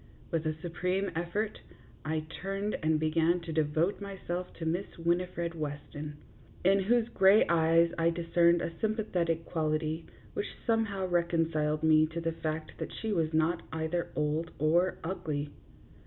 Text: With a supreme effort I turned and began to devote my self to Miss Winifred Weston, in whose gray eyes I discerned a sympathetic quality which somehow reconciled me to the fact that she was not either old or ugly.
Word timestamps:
With 0.31 0.47
a 0.47 0.55
supreme 0.61 1.11
effort 1.15 1.61
I 2.03 2.21
turned 2.41 2.75
and 2.81 2.99
began 2.99 3.39
to 3.41 3.53
devote 3.53 4.01
my 4.01 4.17
self 4.25 4.51
to 4.55 4.65
Miss 4.65 4.97
Winifred 4.97 5.53
Weston, 5.53 6.17
in 6.65 6.79
whose 6.79 7.07
gray 7.09 7.45
eyes 7.45 7.91
I 7.99 8.09
discerned 8.09 8.63
a 8.63 8.71
sympathetic 8.79 9.45
quality 9.45 10.07
which 10.33 10.55
somehow 10.65 11.05
reconciled 11.05 11.83
me 11.83 12.07
to 12.07 12.19
the 12.19 12.31
fact 12.31 12.79
that 12.79 12.91
she 12.91 13.13
was 13.13 13.31
not 13.31 13.61
either 13.71 14.09
old 14.15 14.49
or 14.57 14.97
ugly. 15.03 15.51